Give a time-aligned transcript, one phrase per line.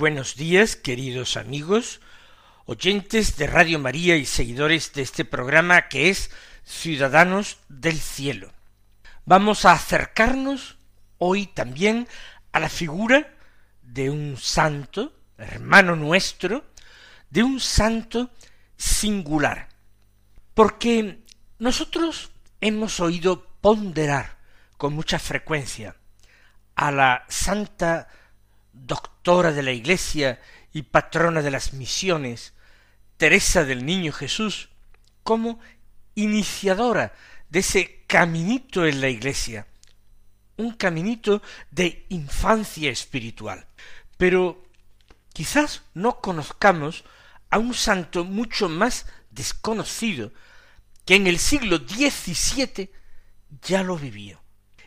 [0.00, 2.00] Buenos días, queridos amigos,
[2.64, 6.30] oyentes de Radio María y seguidores de este programa que es
[6.64, 8.50] Ciudadanos del Cielo.
[9.26, 10.78] Vamos a acercarnos
[11.18, 12.08] hoy también
[12.50, 13.34] a la figura
[13.82, 16.64] de un santo, hermano nuestro,
[17.28, 18.30] de un santo
[18.78, 19.68] singular.
[20.54, 21.24] Porque
[21.58, 22.30] nosotros
[22.62, 24.38] hemos oído ponderar
[24.78, 25.94] con mucha frecuencia
[26.74, 28.08] a la santa
[28.86, 30.40] doctora de la Iglesia
[30.72, 32.54] y patrona de las misiones,
[33.16, 34.70] Teresa del Niño Jesús,
[35.22, 35.60] como
[36.14, 37.12] iniciadora
[37.50, 39.66] de ese caminito en la Iglesia,
[40.56, 43.66] un caminito de infancia espiritual.
[44.16, 44.64] Pero
[45.32, 47.04] quizás no conozcamos
[47.50, 50.32] a un santo mucho más desconocido,
[51.04, 52.90] que en el siglo XVII
[53.62, 54.40] ya lo vivió,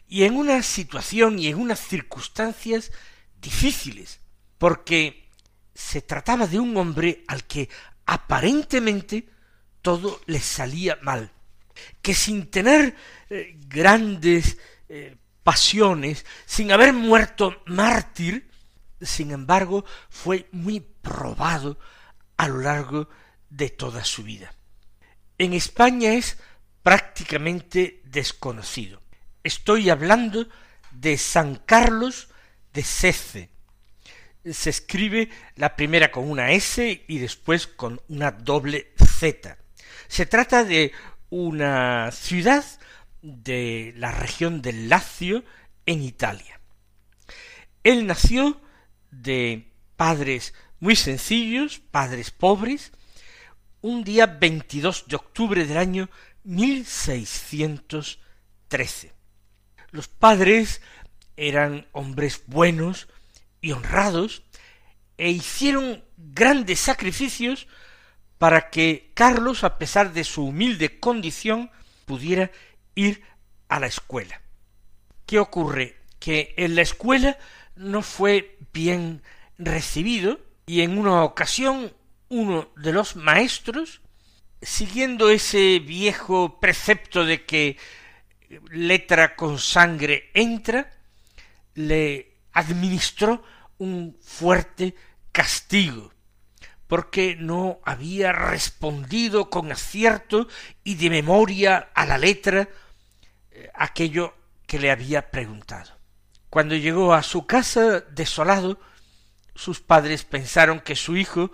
[0.08, 2.92] y en una situación y en unas circunstancias
[3.44, 4.20] difíciles,
[4.58, 5.30] porque
[5.76, 7.70] se trataba de un hombre al que
[8.06, 9.28] aparentemente
[9.81, 11.31] todo le salía mal,
[12.02, 12.96] que sin tener
[13.30, 18.50] eh, grandes eh, pasiones, sin haber muerto mártir,
[19.02, 21.78] sin embargo, fue muy probado
[22.38, 23.10] a lo largo
[23.50, 24.54] de toda su vida.
[25.38, 26.38] En España es
[26.81, 29.02] prácticamente desconocido.
[29.44, 30.48] Estoy hablando
[30.92, 32.30] de San Carlos
[32.74, 33.50] de Sece.
[34.50, 39.58] Se escribe la primera con una S y después con una doble Z.
[40.08, 40.92] Se trata de
[41.30, 42.66] una ciudad
[43.22, 45.44] de la región del Lacio
[45.86, 46.60] en Italia.
[47.84, 48.62] Él nació
[49.12, 52.92] de padres muy sencillos, padres pobres,
[53.82, 56.10] un día 22 de octubre del año
[56.44, 59.14] 1613.
[59.92, 60.82] Los padres
[61.38, 63.08] eran hombres buenos
[63.62, 64.44] y honrados,
[65.18, 67.68] e hicieron grandes sacrificios
[68.38, 71.72] para que Carlos, a pesar de su humilde condición,
[72.06, 72.52] pudiera
[72.96, 73.24] ir
[73.70, 74.42] a la escuela.
[75.26, 75.98] ¿Qué ocurre?
[76.20, 77.38] Que en la escuela
[77.76, 79.22] no fue bien
[79.58, 81.94] recibido y en una ocasión
[82.30, 84.02] uno de los maestros,
[84.62, 87.78] siguiendo ese viejo precepto de que
[88.72, 90.92] letra con sangre entra,
[91.76, 93.44] le administró
[93.78, 94.96] un fuerte
[95.32, 96.14] castigo,
[96.88, 100.48] porque no había respondido con acierto
[100.84, 102.70] y de memoria a la letra
[103.52, 104.36] eh, aquello
[104.68, 105.92] que le había preguntado.
[106.50, 108.80] Cuando llegó a su casa desolado,
[109.56, 111.52] sus padres pensaron que su hijo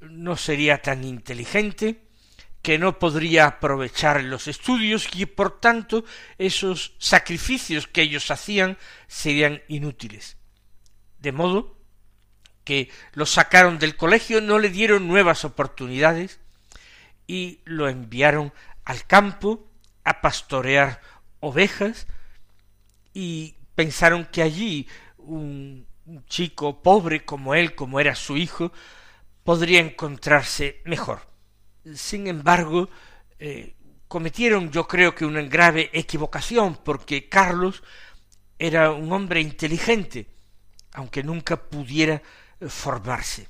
[0.00, 2.06] no sería tan inteligente,
[2.62, 6.04] que no podría aprovechar los estudios y por tanto
[6.38, 8.76] esos sacrificios que ellos hacían
[9.06, 10.36] serían inútiles.
[11.18, 11.76] De modo
[12.64, 16.40] que lo sacaron del colegio, no le dieron nuevas oportunidades
[17.26, 18.52] y lo enviaron
[18.84, 19.70] al campo
[20.04, 21.00] a pastorear
[21.40, 22.06] ovejas
[23.14, 25.86] y pensaron que allí un,
[26.26, 28.72] chico pobre como él, como era su hijo,
[29.44, 31.29] podría encontrarse mejor.
[31.94, 32.88] Sin embargo,
[33.38, 33.74] eh,
[34.08, 37.82] cometieron yo creo que una grave equivocación, porque Carlos
[38.58, 40.26] era un hombre inteligente,
[40.92, 42.22] aunque nunca pudiera
[42.60, 43.48] eh, formarse.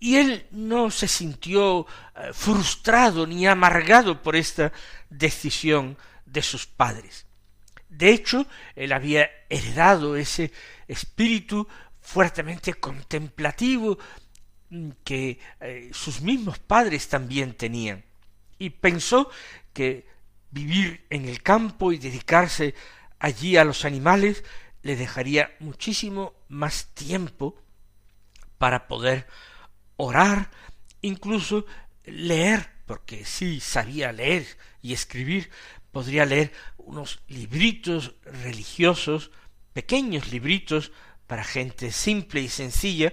[0.00, 4.72] Y él no se sintió eh, frustrado ni amargado por esta
[5.08, 5.96] decisión
[6.26, 7.26] de sus padres.
[7.88, 10.52] De hecho, él había heredado ese
[10.88, 11.68] espíritu
[12.00, 13.98] fuertemente contemplativo
[15.04, 18.04] que eh, sus mismos padres también tenían,
[18.58, 19.30] y pensó
[19.72, 20.06] que
[20.50, 22.74] vivir en el campo y dedicarse
[23.18, 24.44] allí a los animales
[24.82, 27.56] le dejaría muchísimo más tiempo
[28.58, 29.26] para poder
[29.96, 30.50] orar,
[31.00, 31.66] incluso
[32.04, 34.46] leer, porque sí sabía leer
[34.82, 35.50] y escribir,
[35.90, 39.30] podría leer unos libritos religiosos,
[39.72, 40.92] pequeños libritos
[41.26, 43.12] para gente simple y sencilla,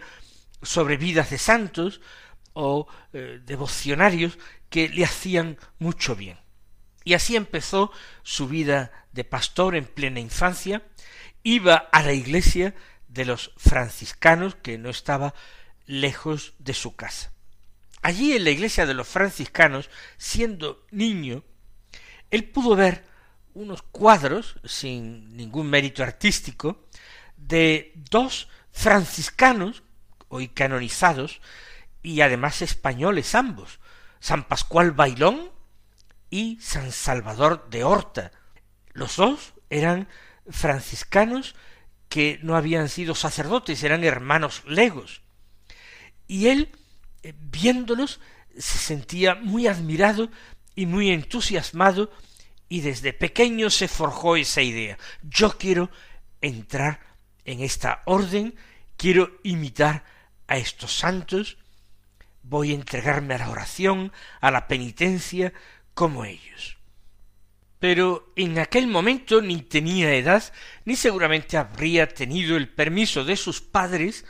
[0.61, 2.01] sobre vidas de santos
[2.53, 4.37] o eh, devocionarios
[4.69, 6.37] que le hacían mucho bien.
[7.03, 7.91] Y así empezó
[8.23, 10.83] su vida de pastor en plena infancia,
[11.43, 12.75] iba a la iglesia
[13.07, 15.33] de los franciscanos, que no estaba
[15.85, 17.33] lejos de su casa.
[18.01, 21.43] Allí en la iglesia de los franciscanos, siendo niño,
[22.29, 23.05] él pudo ver
[23.53, 26.87] unos cuadros, sin ningún mérito artístico,
[27.35, 29.83] de dos franciscanos,
[30.31, 31.41] hoy canonizados,
[32.01, 33.79] y además españoles ambos,
[34.19, 35.51] San Pascual Bailón
[36.29, 38.31] y San Salvador de Horta.
[38.93, 40.07] Los dos eran
[40.49, 41.55] franciscanos
[42.09, 45.21] que no habían sido sacerdotes, eran hermanos legos.
[46.27, 46.69] Y él,
[47.23, 48.19] eh, viéndolos,
[48.57, 50.29] se sentía muy admirado
[50.75, 52.11] y muy entusiasmado
[52.69, 54.97] y desde pequeño se forjó esa idea.
[55.23, 55.89] Yo quiero
[56.39, 56.99] entrar
[57.43, 58.55] en esta orden,
[58.97, 60.05] quiero imitar
[60.51, 61.57] a estos santos,
[62.43, 64.11] voy a entregarme a la oración,
[64.41, 65.53] a la penitencia,
[65.93, 66.77] como ellos.
[67.79, 70.43] Pero en aquel momento ni tenía edad,
[70.83, 74.25] ni seguramente habría tenido el permiso de sus padres,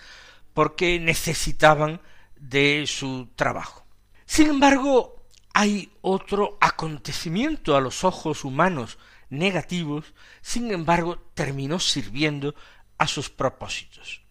[0.53, 2.01] porque necesitaban
[2.35, 3.83] de su trabajo.
[4.25, 5.25] Sin embargo,
[5.55, 8.99] hay otro acontecimiento a los ojos humanos
[9.31, 12.53] negativos, sin embargo, terminó sirviendo
[12.99, 14.21] a sus propósitos.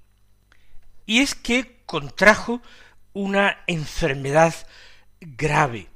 [1.05, 2.63] Y es que contrajo
[3.15, 4.55] una enfermedad
[5.21, 5.89] grave.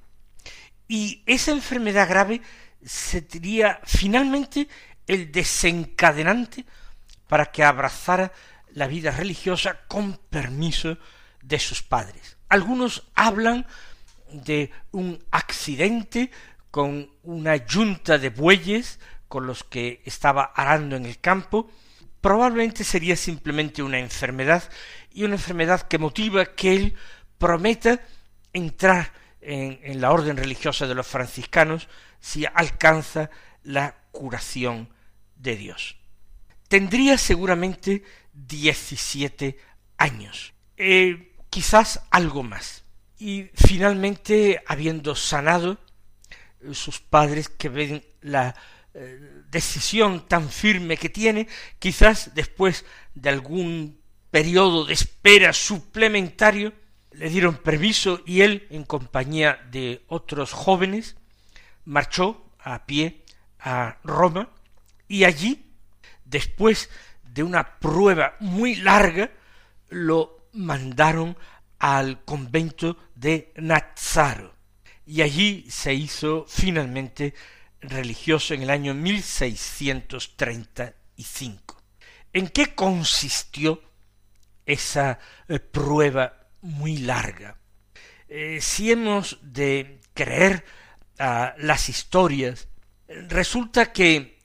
[0.89, 2.43] Y esa enfermedad grave
[2.85, 4.67] sería finalmente
[5.07, 6.65] el desencadenante
[7.29, 8.33] para que abrazara
[8.73, 10.99] la vida religiosa con permiso
[11.41, 12.39] de sus padres.
[12.49, 13.65] Algunos hablan
[14.33, 16.33] de un accidente
[16.73, 18.99] con una yunta de bueyes
[19.29, 21.71] con los que estaba arando en el campo,
[22.21, 24.65] probablemente sería simplemente una enfermedad
[25.15, 26.95] y una enfermedad que motiva que él
[27.39, 28.01] prometa
[28.53, 31.89] entrar en, la orden religiosa de los franciscanos
[32.21, 33.31] si alcanza
[33.63, 34.89] la curación
[35.37, 35.97] de Dios.
[36.69, 38.03] Tendría seguramente
[38.33, 39.59] diecisiete
[39.97, 42.83] años, eh, quizás algo más.
[43.19, 45.79] Y finalmente, habiendo sanado,
[46.73, 48.57] sus padres que ven la
[48.95, 51.47] eh, decisión tan firme que tiene,
[51.79, 52.85] quizás después
[53.15, 54.04] de algún
[54.35, 56.73] periodo de espera suplementario,
[57.13, 61.15] le dieron permiso y él, en compañía de otros jóvenes,
[61.85, 63.23] marchó a pie
[63.61, 64.51] a Roma
[65.07, 65.65] y allí,
[66.25, 66.91] después
[67.23, 69.31] de una prueba muy larga,
[69.89, 71.39] lo mandaron
[71.79, 74.53] al convento de Nazzaro
[75.07, 77.35] y allí se hizo finalmente
[77.81, 81.81] religioso en el año 1635.
[82.33, 83.94] ¿En qué consistió
[84.67, 85.19] esa
[85.49, 87.57] eh, prueba muy larga?
[88.29, 90.65] Eh, si hemos de creer
[91.19, 92.69] a las historias,
[93.29, 94.39] resulta que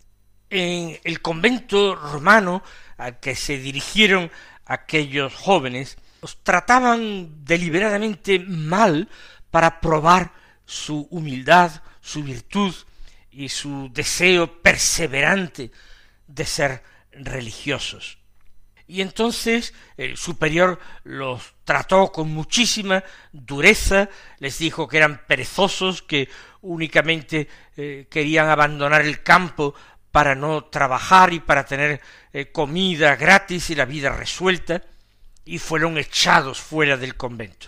[0.49, 2.63] en el convento romano
[2.97, 4.31] al que se dirigieron
[4.65, 9.09] aquellos jóvenes, los trataban deliberadamente mal
[9.49, 10.33] para probar
[10.65, 12.75] su humildad, su virtud
[13.31, 15.71] y su deseo perseverante
[16.27, 18.18] de ser religiosos.
[18.89, 26.27] Y entonces el superior los trató con muchísima dureza, les dijo que eran perezosos, que
[26.61, 29.75] únicamente eh, querían abandonar el campo
[30.09, 32.01] para no trabajar y para tener
[32.33, 34.81] eh, comida gratis y la vida resuelta,
[35.45, 37.67] y fueron echados fuera del convento.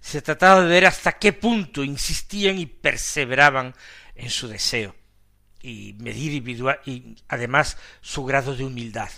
[0.00, 3.74] Se trataba de ver hasta qué punto insistían y perseveraban
[4.14, 4.94] en su deseo,
[5.62, 6.46] y medir
[6.84, 9.08] y además su grado de humildad.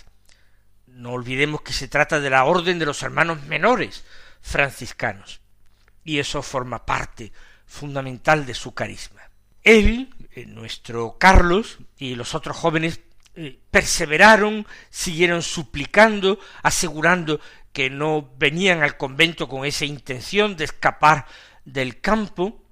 [0.93, 4.03] No olvidemos que se trata de la orden de los hermanos menores
[4.41, 5.41] franciscanos,
[6.03, 7.31] y eso forma parte
[7.65, 9.21] fundamental de su carisma.
[9.63, 13.01] Él, eh, nuestro Carlos y los otros jóvenes
[13.35, 17.39] eh, perseveraron, siguieron suplicando, asegurando
[17.71, 21.25] que no venían al convento con esa intención de escapar
[21.65, 22.63] del campo,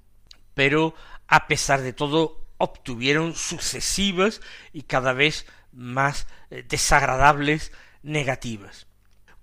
[0.53, 0.95] pero
[1.27, 4.41] a pesar de todo obtuvieron sucesivas
[4.73, 7.71] y cada vez más eh, desagradables
[8.07, 8.87] negativas.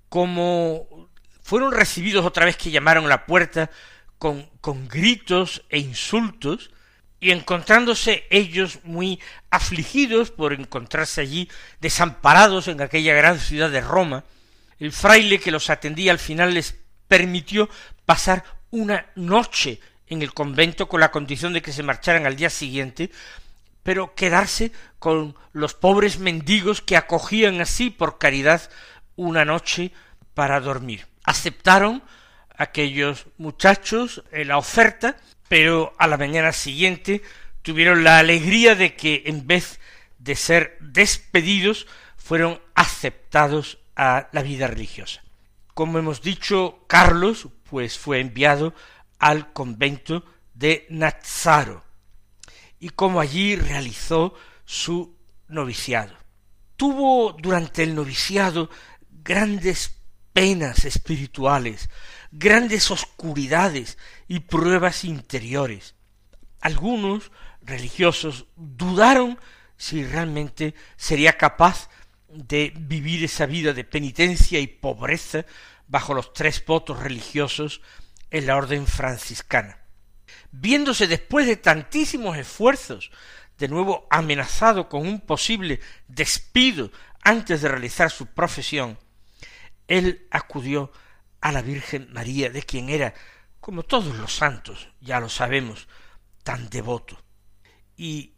[0.08, 1.08] Como
[1.42, 3.70] fueron recibidos otra vez que llamaron a la puerta
[4.18, 6.70] con, con gritos e insultos,
[7.24, 9.18] y encontrándose ellos muy
[9.48, 11.48] afligidos por encontrarse allí
[11.80, 14.24] desamparados en aquella gran ciudad de Roma,
[14.78, 16.76] el fraile que los atendía al final les
[17.08, 17.70] permitió
[18.04, 22.50] pasar una noche en el convento con la condición de que se marcharan al día
[22.50, 23.10] siguiente
[23.84, 28.68] pero quedarse con los pobres mendigos que acogían así por caridad
[29.14, 29.92] una noche
[30.32, 31.06] para dormir.
[31.22, 32.02] Aceptaron
[32.56, 35.16] aquellos muchachos la oferta,
[35.48, 37.22] pero a la mañana siguiente
[37.62, 39.78] tuvieron la alegría de que en vez
[40.18, 41.86] de ser despedidos
[42.16, 45.22] fueron aceptados a la vida religiosa.
[45.74, 48.74] Como hemos dicho, Carlos pues fue enviado
[49.18, 50.24] al convento
[50.54, 51.84] de Nazaro
[52.84, 54.34] y como allí realizó
[54.66, 55.16] su
[55.48, 56.14] noviciado.
[56.76, 58.68] Tuvo durante el noviciado
[59.10, 60.02] grandes
[60.34, 61.88] penas espirituales,
[62.30, 63.96] grandes oscuridades
[64.28, 65.94] y pruebas interiores.
[66.60, 69.38] Algunos religiosos dudaron
[69.78, 71.88] si realmente sería capaz
[72.28, 75.46] de vivir esa vida de penitencia y pobreza
[75.88, 77.80] bajo los tres votos religiosos
[78.30, 79.83] en la orden franciscana.
[80.56, 83.10] Viéndose después de tantísimos esfuerzos
[83.58, 86.92] de nuevo amenazado con un posible despido
[87.22, 88.96] antes de realizar su profesión,
[89.88, 90.92] él acudió
[91.40, 93.14] a la Virgen María, de quien era,
[93.58, 95.88] como todos los santos, ya lo sabemos,
[96.44, 97.20] tan devoto.
[97.96, 98.34] Y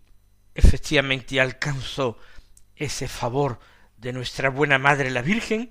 [0.55, 2.19] efectivamente alcanzó
[2.75, 3.61] ese favor
[3.99, 5.71] de nuestra buena Madre la Virgen,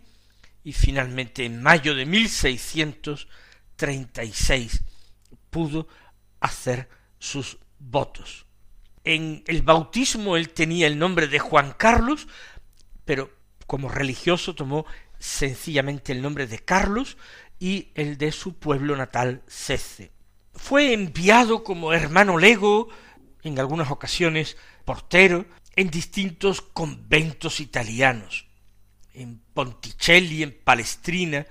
[0.63, 3.27] y finalmente en mayo de mil seiscientos
[3.75, 4.83] treinta y seis
[5.49, 5.87] pudo
[6.45, 8.45] hacer sus votos.
[9.03, 12.27] En el bautismo él tenía el nombre de Juan Carlos,
[13.05, 13.31] pero
[13.67, 14.85] como religioso tomó
[15.19, 17.17] sencillamente el nombre de Carlos
[17.59, 20.11] y el de su pueblo natal Cece.
[20.53, 22.89] Fue enviado como hermano lego,
[23.43, 28.47] en algunas ocasiones portero, en distintos conventos italianos,
[29.13, 31.45] en Ponticelli, en Palestrina,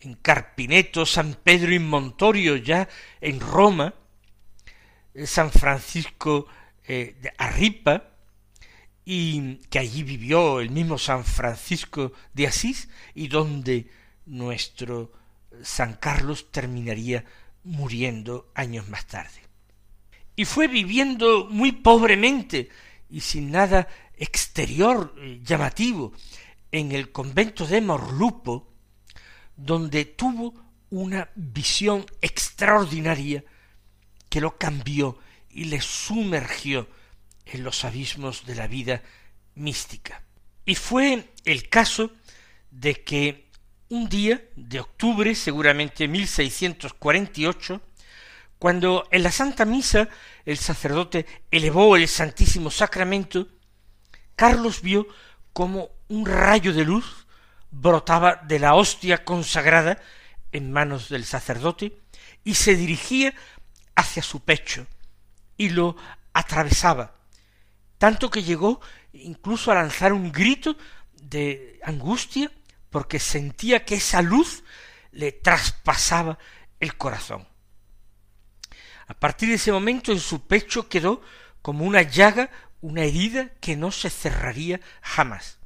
[0.00, 2.88] en Carpineto, San Pedro y Montorio ya
[3.20, 3.94] en Roma,
[5.24, 6.46] San Francisco
[6.86, 8.12] eh, de Arripa,
[9.04, 13.90] y que allí vivió el mismo San Francisco de Asís y donde
[14.26, 15.12] nuestro
[15.62, 17.24] San Carlos terminaría
[17.64, 19.40] muriendo años más tarde.
[20.36, 22.68] Y fue viviendo muy pobremente
[23.10, 26.12] y sin nada exterior eh, llamativo
[26.70, 28.72] en el convento de Morlupo,
[29.56, 30.54] donde tuvo
[30.90, 33.44] una visión extraordinaria
[34.32, 35.18] que lo cambió
[35.50, 36.88] y le sumergió
[37.44, 39.02] en los abismos de la vida
[39.56, 40.22] mística.
[40.64, 42.12] Y fue el caso
[42.70, 43.50] de que
[43.90, 47.82] un día de octubre, seguramente 1648,
[48.58, 50.08] cuando en la Santa Misa
[50.46, 53.48] el sacerdote elevó el Santísimo Sacramento,
[54.34, 55.06] Carlos vio
[55.52, 57.26] como un rayo de luz
[57.70, 60.00] brotaba de la hostia consagrada
[60.52, 61.98] en manos del sacerdote
[62.44, 63.34] y se dirigía
[63.94, 64.86] hacia su pecho
[65.56, 65.96] y lo
[66.32, 67.22] atravesaba
[68.02, 68.80] tanto que llegó
[69.12, 70.76] incluso a lanzar un grito
[71.22, 72.50] de angustia
[72.90, 74.64] porque sentía que esa luz
[75.12, 76.36] le traspasaba
[76.80, 77.46] el corazón.
[79.06, 81.22] A partir de ese momento en su pecho quedó
[81.62, 85.60] como una llaga, una herida que no se cerraría jamás.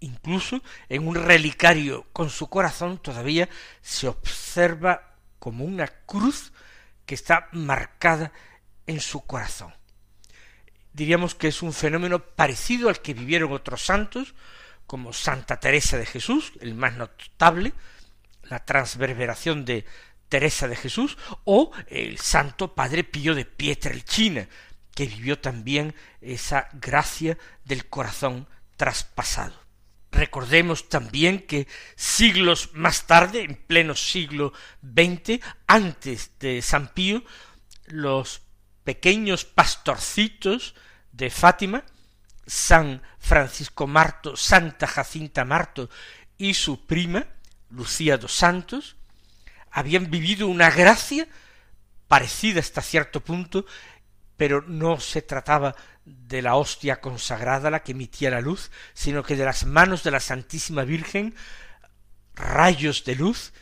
[0.00, 3.48] Incluso en un relicario con su corazón todavía
[3.82, 6.51] se observa como una cruz
[7.12, 8.32] que está marcada
[8.86, 9.74] en su corazón
[10.92, 14.34] diríamos que es un fenómeno parecido al que vivieron otros santos,
[14.86, 17.72] como Santa Teresa de Jesús, el más notable,
[18.44, 19.84] la transverberación de
[20.28, 24.48] Teresa de Jesús, o el santo Padre Pío de Pietrelcina,
[24.94, 29.61] que vivió también esa gracia del corazón traspasado.
[30.12, 31.66] Recordemos también que
[31.96, 34.52] siglos más tarde, en pleno siglo
[34.82, 37.24] XX, antes de San Pío,
[37.86, 38.42] los
[38.84, 40.74] pequeños pastorcitos
[41.12, 41.84] de Fátima,
[42.46, 45.88] San Francisco Marto, Santa Jacinta Marto
[46.36, 47.26] y su prima,
[47.70, 48.96] Lucía dos Santos,
[49.70, 51.26] habían vivido una gracia
[52.06, 53.64] parecida hasta cierto punto,
[54.42, 59.36] pero no se trataba de la hostia consagrada la que emitía la luz, sino que
[59.36, 61.36] de las manos de la Santísima Virgen
[62.34, 63.52] rayos de luz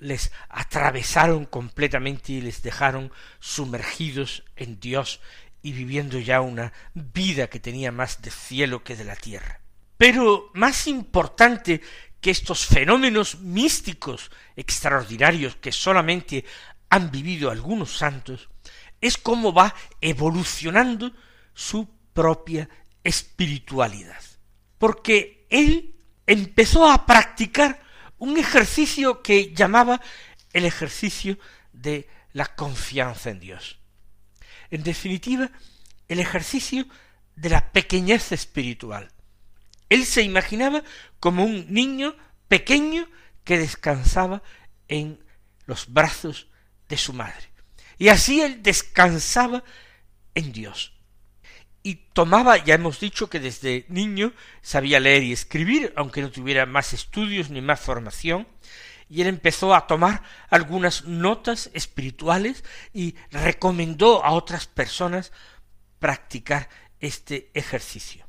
[0.00, 5.22] les atravesaron completamente y les dejaron sumergidos en Dios
[5.62, 9.62] y viviendo ya una vida que tenía más de cielo que de la tierra.
[9.96, 11.80] Pero más importante
[12.20, 16.44] que estos fenómenos místicos extraordinarios que solamente
[16.90, 18.50] han vivido algunos santos,
[19.00, 21.12] es cómo va evolucionando
[21.54, 22.68] su propia
[23.04, 24.22] espiritualidad.
[24.78, 25.94] Porque él
[26.26, 27.80] empezó a practicar
[28.18, 30.00] un ejercicio que llamaba
[30.52, 31.38] el ejercicio
[31.72, 33.78] de la confianza en Dios.
[34.70, 35.50] En definitiva,
[36.08, 36.86] el ejercicio
[37.36, 39.10] de la pequeñez espiritual.
[39.88, 40.82] Él se imaginaba
[41.20, 42.14] como un niño
[42.48, 43.08] pequeño
[43.44, 44.42] que descansaba
[44.88, 45.24] en
[45.66, 46.48] los brazos
[46.88, 47.48] de su madre.
[47.98, 49.64] Y así él descansaba
[50.34, 50.92] en Dios.
[51.82, 56.66] Y tomaba, ya hemos dicho que desde niño sabía leer y escribir, aunque no tuviera
[56.66, 58.46] más estudios ni más formación,
[59.08, 62.62] y él empezó a tomar algunas notas espirituales
[62.92, 65.32] y recomendó a otras personas
[65.98, 66.68] practicar
[67.00, 68.26] este ejercicio.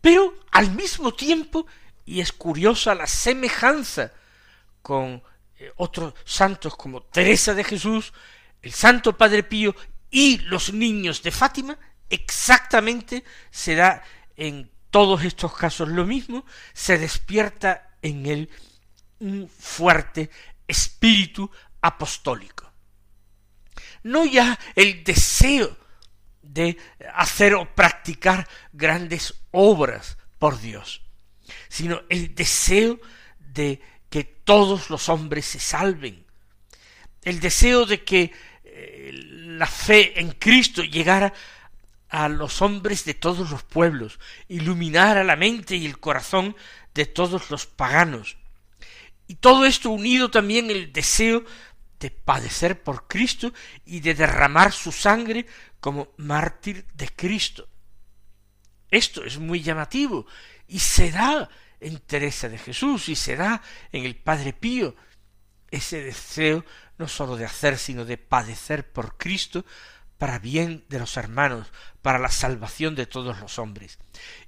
[0.00, 1.66] Pero al mismo tiempo,
[2.04, 4.12] y es curiosa la semejanza
[4.82, 5.22] con
[5.58, 8.12] eh, otros santos como Teresa de Jesús,
[8.62, 9.74] el Santo Padre Pío
[10.10, 11.76] y los niños de Fátima,
[12.08, 14.02] exactamente se da
[14.36, 18.50] en todos estos casos lo mismo, se despierta en él
[19.20, 20.30] un fuerte
[20.68, 21.50] espíritu
[21.80, 22.70] apostólico.
[24.02, 25.76] No ya el deseo
[26.42, 26.76] de
[27.14, 31.02] hacer o practicar grandes obras por Dios,
[31.68, 33.00] sino el deseo
[33.38, 36.26] de que todos los hombres se salven,
[37.22, 38.32] el deseo de que
[38.74, 41.32] eh, la fe en Cristo llegara
[42.08, 46.56] a los hombres de todos los pueblos, iluminara la mente y el corazón
[46.94, 48.36] de todos los paganos.
[49.26, 51.44] Y todo esto unido también el deseo
[52.00, 53.52] de padecer por Cristo
[53.84, 55.46] y de derramar su sangre
[55.80, 57.68] como mártir de Cristo.
[58.90, 60.26] Esto es muy llamativo
[60.66, 61.48] y se da
[61.80, 64.94] en Teresa de Jesús y se da en el Padre Pío
[65.70, 66.64] ese deseo
[67.02, 69.66] no sólo de hacer, sino de padecer por Cristo
[70.18, 71.66] para bien de los hermanos,
[72.00, 73.98] para la salvación de todos los hombres.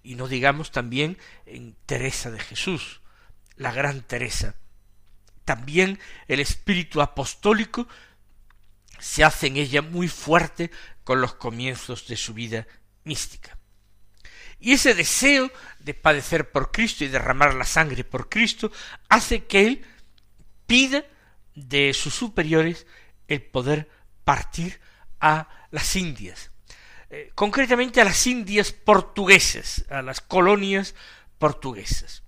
[0.05, 3.01] Y no digamos también en Teresa de Jesús,
[3.57, 4.55] la gran Teresa.
[5.45, 7.89] También el espíritu apostólico
[9.01, 10.71] se hace en ella muy fuerte
[11.03, 12.69] con los comienzos de su vida
[13.03, 13.59] mística.
[14.61, 18.71] Y ese deseo de padecer por Cristo y derramar la sangre por Cristo
[19.09, 19.85] hace que él
[20.69, 21.05] pida
[21.55, 22.87] de sus superiores
[23.29, 23.89] el poder
[24.25, 24.81] partir
[25.21, 26.51] a las Indias,
[27.11, 30.95] eh, concretamente a las Indias portuguesas, a las colonias
[31.39, 32.23] portuguesas.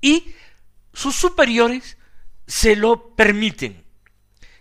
[0.00, 0.34] Y
[0.92, 1.96] sus superiores
[2.46, 3.84] se lo permiten.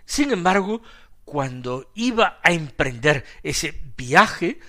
[0.06, 0.82] Sin embargo,
[1.26, 4.60] cuando iba a emprender ese viaje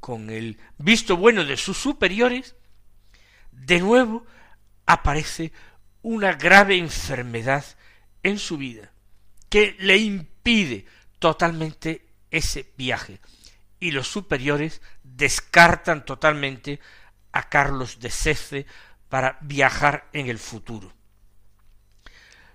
[0.00, 2.54] con el visto bueno de sus superiores,
[3.50, 4.26] de nuevo
[4.84, 5.52] aparece
[6.02, 7.64] una grave enfermedad
[8.26, 8.92] en su vida
[9.48, 10.84] que le impide
[11.20, 13.20] totalmente ese viaje
[13.78, 16.80] y los superiores descartan totalmente
[17.30, 18.66] a Carlos de Sece
[19.08, 20.92] para viajar en el futuro.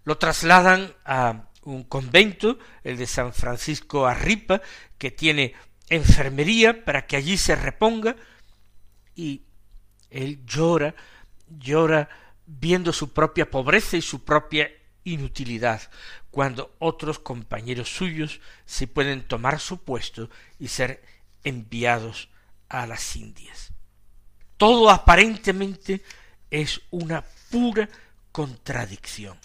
[0.03, 4.61] Lo trasladan a un convento, el de San Francisco Arripa,
[4.97, 5.53] que tiene
[5.87, 8.15] enfermería para que allí se reponga
[9.15, 9.43] y
[10.09, 10.95] él llora,
[11.47, 12.09] llora
[12.45, 14.69] viendo su propia pobreza y su propia
[15.03, 15.81] inutilidad,
[16.29, 21.03] cuando otros compañeros suyos se pueden tomar su puesto y ser
[21.43, 22.29] enviados
[22.69, 23.71] a las Indias.
[24.57, 26.03] Todo aparentemente
[26.49, 27.89] es una pura
[28.31, 29.37] contradicción.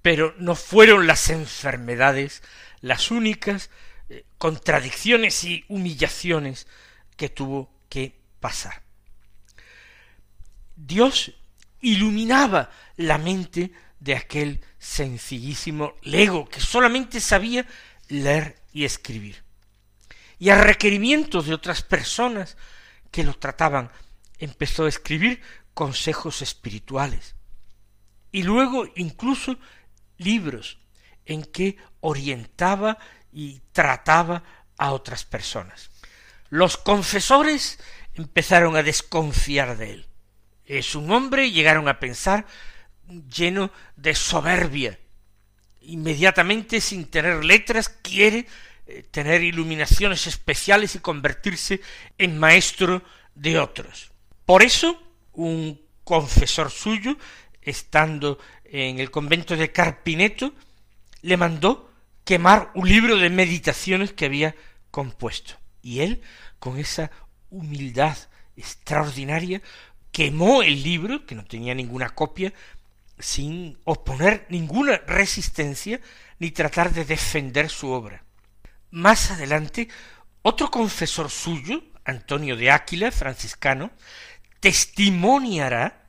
[0.00, 2.42] Pero no fueron las enfermedades
[2.80, 3.70] las únicas
[4.38, 6.66] contradicciones y humillaciones
[7.16, 8.82] que tuvo que pasar.
[10.76, 11.32] Dios
[11.80, 17.66] iluminaba la mente de aquel sencillísimo lego que solamente sabía
[18.08, 19.44] leer y escribir.
[20.40, 22.56] Y a requerimiento de otras personas
[23.12, 23.92] que lo trataban,
[24.38, 25.40] empezó a escribir
[25.72, 27.36] consejos espirituales.
[28.32, 29.56] Y luego incluso
[30.18, 30.78] libros
[31.24, 32.98] en que orientaba
[33.32, 34.42] y trataba
[34.78, 35.90] a otras personas.
[36.50, 37.78] Los confesores
[38.14, 40.06] empezaron a desconfiar de él.
[40.64, 42.46] Es un hombre, llegaron a pensar,
[43.08, 44.98] lleno de soberbia.
[45.82, 48.46] Inmediatamente, sin tener letras, quiere
[48.86, 51.80] eh, tener iluminaciones especiales y convertirse
[52.18, 53.02] en maestro
[53.34, 54.12] de otros.
[54.44, 55.00] Por eso,
[55.32, 57.16] un confesor suyo,
[57.60, 60.54] estando en el convento de Carpineto,
[61.22, 61.90] le mandó
[62.24, 64.54] quemar un libro de meditaciones que había
[64.90, 65.54] compuesto.
[65.80, 66.22] Y él,
[66.58, 67.10] con esa
[67.50, 68.16] humildad
[68.56, 69.62] extraordinaria,
[70.10, 72.52] quemó el libro, que no tenía ninguna copia,
[73.22, 76.00] sin oponer ninguna resistencia
[76.38, 78.24] ni tratar de defender su obra.
[78.90, 79.88] Más adelante,
[80.42, 83.92] otro confesor suyo, Antonio de Áquila, franciscano,
[84.58, 86.08] testimoniará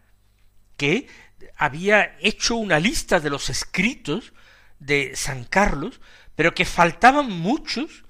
[0.76, 1.08] que
[1.56, 4.34] había hecho una lista de los escritos
[4.80, 6.02] de San Carlos,
[6.36, 8.06] pero que faltaban muchos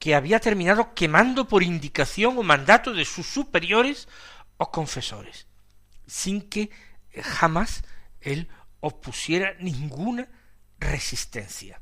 [0.00, 4.08] que había terminado quemando por indicación o mandato de sus superiores
[4.56, 5.46] o confesores,
[6.06, 6.70] sin que
[7.22, 7.84] jamás
[8.24, 8.48] él
[8.80, 10.28] opusiera ninguna
[10.78, 11.80] resistencia.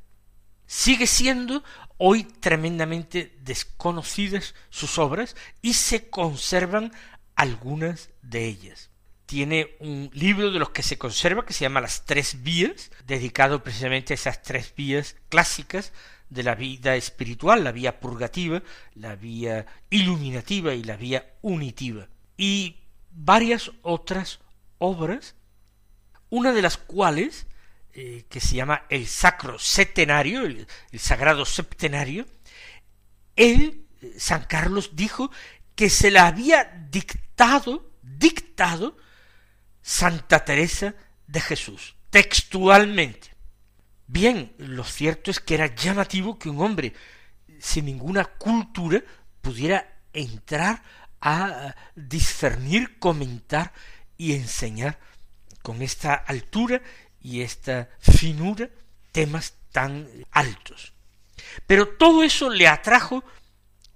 [0.66, 1.62] Sigue siendo
[1.98, 6.92] hoy tremendamente desconocidas sus obras y se conservan
[7.34, 8.90] algunas de ellas.
[9.26, 13.62] Tiene un libro de los que se conserva que se llama Las Tres Vías, dedicado
[13.62, 15.92] precisamente a esas tres vías clásicas
[16.28, 18.62] de la vida espiritual, la vía purgativa,
[18.94, 22.08] la vía iluminativa y la vía unitiva.
[22.36, 22.76] Y
[23.10, 24.40] varias otras
[24.78, 25.34] obras,
[26.32, 27.46] una de las cuales,
[27.92, 32.26] eh, que se llama el Sacro Septenario, el, el Sagrado Septenario,
[33.36, 33.84] él,
[34.16, 35.30] San Carlos, dijo
[35.74, 38.96] que se la había dictado, dictado,
[39.82, 40.94] Santa Teresa
[41.26, 43.28] de Jesús, textualmente.
[44.06, 46.94] Bien, lo cierto es que era llamativo que un hombre
[47.58, 49.02] sin ninguna cultura
[49.42, 50.82] pudiera entrar
[51.20, 53.74] a discernir, comentar
[54.16, 54.98] y enseñar
[55.62, 56.82] con esta altura
[57.20, 58.68] y esta finura
[59.12, 60.92] temas tan altos.
[61.66, 63.24] Pero todo eso le atrajo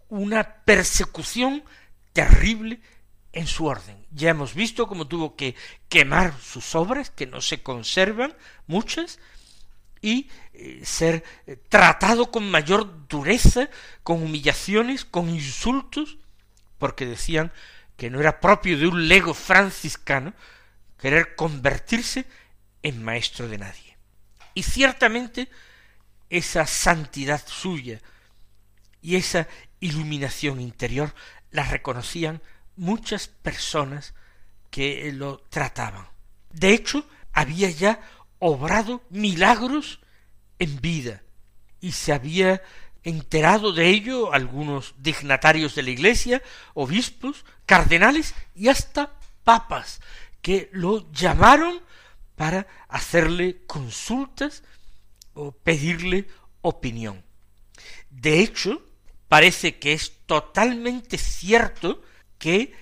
[0.08, 1.64] una persecución
[2.12, 2.80] terrible
[3.32, 3.96] en su orden.
[4.10, 5.54] Ya hemos visto cómo tuvo que
[5.88, 8.34] quemar sus obras, que no se conservan
[8.66, 9.18] muchas,
[10.00, 13.68] y eh, ser eh, tratado con mayor dureza,
[14.02, 16.18] con humillaciones, con insultos,
[16.78, 17.52] porque decían
[17.96, 20.34] que no era propio de un lego franciscano
[20.98, 22.26] querer convertirse
[22.82, 23.96] en maestro de nadie.
[24.54, 25.48] Y ciertamente
[26.30, 28.00] esa santidad suya
[29.02, 29.46] y esa
[29.80, 31.14] iluminación interior
[31.50, 32.40] la reconocían
[32.76, 34.14] muchas personas
[34.70, 36.06] que lo trataban.
[36.50, 38.00] De hecho, había ya
[38.38, 40.00] obrado milagros
[40.58, 41.22] en vida
[41.80, 42.62] y se había
[43.02, 46.42] enterado de ello algunos dignatarios de la Iglesia,
[46.74, 49.12] obispos, cardenales y hasta
[49.44, 50.00] papas,
[50.46, 51.82] que lo llamaron
[52.36, 54.62] para hacerle consultas
[55.34, 56.28] o pedirle
[56.60, 57.24] opinión.
[58.10, 58.80] De hecho,
[59.26, 62.00] parece que es totalmente cierto
[62.38, 62.72] que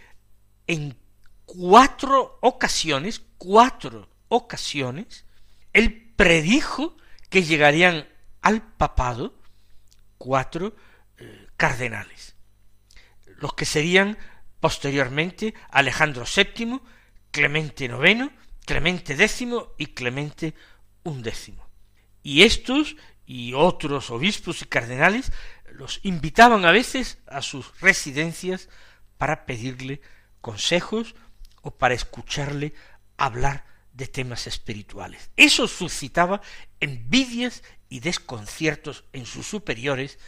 [0.66, 0.98] en
[1.46, 5.24] cuatro ocasiones, cuatro ocasiones,
[5.72, 6.98] él predijo
[7.30, 8.06] que llegarían
[8.42, 9.40] al papado
[10.18, 10.76] cuatro
[11.16, 12.36] eh, cardenales,
[13.38, 14.18] los que serían
[14.60, 16.82] posteriormente Alejandro VII,
[17.34, 18.30] Clemente IX,
[18.64, 19.44] Clemente X
[19.76, 20.54] y Clemente
[21.04, 21.56] XI.
[22.22, 22.94] Y estos
[23.26, 25.32] y otros obispos y cardenales
[25.72, 28.68] los invitaban a veces a sus residencias
[29.18, 30.00] para pedirle
[30.40, 31.16] consejos
[31.60, 32.72] o para escucharle
[33.16, 35.32] hablar de temas espirituales.
[35.36, 36.40] Eso suscitaba
[36.78, 40.20] envidias y desconciertos en sus superiores,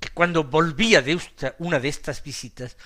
[0.00, 1.18] que cuando volvía de
[1.58, 2.76] una de estas visitas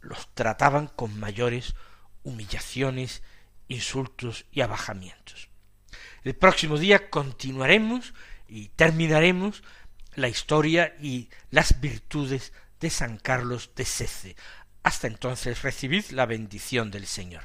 [0.00, 1.76] los trataban con mayores
[2.22, 3.22] humillaciones,
[3.68, 5.48] insultos y abajamientos.
[6.24, 8.14] El próximo día continuaremos
[8.48, 9.62] y terminaremos
[10.14, 14.36] la historia y las virtudes de San Carlos de Sece.
[14.82, 17.44] Hasta entonces recibid la bendición del Señor.